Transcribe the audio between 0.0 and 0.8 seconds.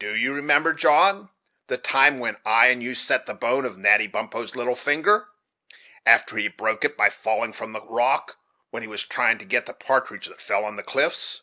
Do you remember,